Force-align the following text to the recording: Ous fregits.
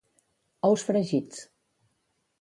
Ous 0.69 0.85
fregits. 0.87 1.45